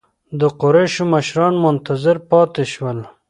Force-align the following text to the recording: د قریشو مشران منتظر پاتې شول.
د 0.39 0.41
قریشو 0.61 1.03
مشران 1.13 1.53
منتظر 1.63 2.17
پاتې 2.29 2.63
شول. 2.73 2.97